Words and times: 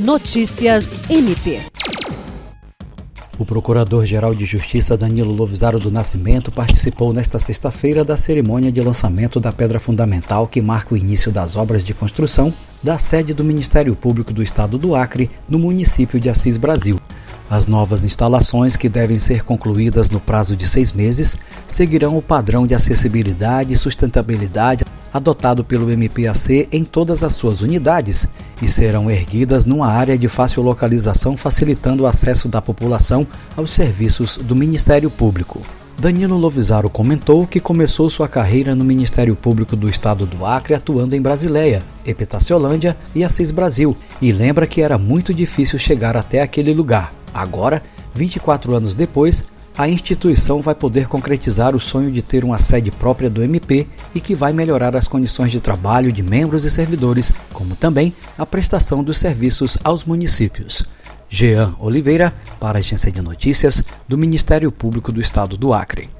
Notícias 0.00 0.96
MP. 1.10 1.60
O 3.38 3.44
Procurador-Geral 3.44 4.34
de 4.34 4.46
Justiça 4.46 4.96
Danilo 4.96 5.30
Lovisaro 5.30 5.78
do 5.78 5.90
Nascimento 5.90 6.50
participou 6.50 7.12
nesta 7.12 7.38
sexta-feira 7.38 8.02
da 8.02 8.16
cerimônia 8.16 8.72
de 8.72 8.80
lançamento 8.80 9.38
da 9.38 9.52
pedra 9.52 9.78
fundamental 9.78 10.46
que 10.46 10.62
marca 10.62 10.94
o 10.94 10.96
início 10.96 11.30
das 11.30 11.54
obras 11.54 11.84
de 11.84 11.92
construção 11.92 12.50
da 12.82 12.96
sede 12.96 13.34
do 13.34 13.44
Ministério 13.44 13.94
Público 13.94 14.32
do 14.32 14.42
Estado 14.42 14.78
do 14.78 14.94
Acre, 14.94 15.30
no 15.46 15.58
município 15.58 16.18
de 16.18 16.30
Assis 16.30 16.56
Brasil. 16.56 16.96
As 17.50 17.66
novas 17.66 18.02
instalações, 18.02 18.76
que 18.76 18.88
devem 18.88 19.18
ser 19.18 19.44
concluídas 19.44 20.08
no 20.08 20.18
prazo 20.18 20.56
de 20.56 20.66
seis 20.66 20.94
meses, 20.94 21.36
seguirão 21.66 22.16
o 22.16 22.22
padrão 22.22 22.66
de 22.66 22.74
acessibilidade 22.74 23.74
e 23.74 23.76
sustentabilidade 23.76 24.82
adotado 25.12 25.64
pelo 25.64 25.90
MPAC 25.90 26.68
em 26.72 26.84
todas 26.84 27.22
as 27.22 27.34
suas 27.34 27.60
unidades 27.60 28.28
e 28.62 28.68
serão 28.68 29.10
erguidas 29.10 29.64
numa 29.66 29.88
área 29.88 30.18
de 30.18 30.28
fácil 30.28 30.62
localização, 30.62 31.36
facilitando 31.36 32.04
o 32.04 32.06
acesso 32.06 32.48
da 32.48 32.62
população 32.62 33.26
aos 33.56 33.70
serviços 33.70 34.36
do 34.36 34.54
Ministério 34.54 35.10
Público. 35.10 35.60
Danilo 36.00 36.38
Lovisaro 36.38 36.88
comentou 36.88 37.46
que 37.46 37.60
começou 37.60 38.08
sua 38.08 38.26
carreira 38.26 38.74
no 38.74 38.82
Ministério 38.82 39.36
Público 39.36 39.76
do 39.76 39.86
Estado 39.86 40.24
do 40.24 40.46
Acre, 40.46 40.74
atuando 40.74 41.14
em 41.14 41.20
Brasileia, 41.20 41.82
Epitaciolândia 42.06 42.96
e 43.14 43.22
Assis 43.22 43.50
Brasil, 43.50 43.94
e 44.20 44.32
lembra 44.32 44.66
que 44.66 44.80
era 44.80 44.96
muito 44.96 45.34
difícil 45.34 45.78
chegar 45.78 46.16
até 46.16 46.40
aquele 46.40 46.72
lugar. 46.72 47.12
Agora, 47.34 47.82
24 48.14 48.74
anos 48.74 48.94
depois, 48.94 49.44
a 49.76 49.88
instituição 49.88 50.60
vai 50.60 50.74
poder 50.74 51.08
concretizar 51.08 51.74
o 51.74 51.80
sonho 51.80 52.10
de 52.10 52.22
ter 52.22 52.44
uma 52.44 52.58
sede 52.58 52.90
própria 52.90 53.30
do 53.30 53.42
MP 53.42 53.86
e 54.14 54.20
que 54.20 54.34
vai 54.34 54.52
melhorar 54.52 54.94
as 54.94 55.08
condições 55.08 55.52
de 55.52 55.60
trabalho 55.60 56.12
de 56.12 56.22
membros 56.22 56.64
e 56.64 56.70
servidores, 56.70 57.32
como 57.52 57.74
também 57.76 58.12
a 58.36 58.44
prestação 58.44 59.02
dos 59.02 59.18
serviços 59.18 59.78
aos 59.82 60.04
municípios. 60.04 60.84
Jean 61.28 61.74
Oliveira, 61.78 62.34
para 62.58 62.78
a 62.78 62.80
Agência 62.80 63.10
de 63.10 63.22
Notícias 63.22 63.84
do 64.08 64.18
Ministério 64.18 64.70
Público 64.72 65.12
do 65.12 65.20
Estado 65.20 65.56
do 65.56 65.72
Acre. 65.72 66.19